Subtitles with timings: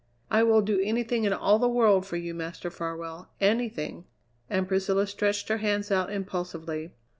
[0.31, 4.05] "I will do anything in all the world for you, Master Farwell; anything!"
[4.49, 6.93] And Priscilla stretched her hands out impulsively.